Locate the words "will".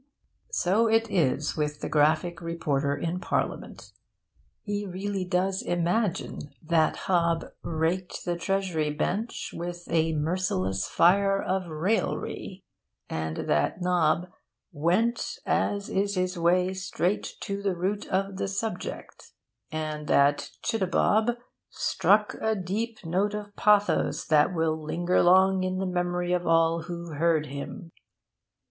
24.51-24.81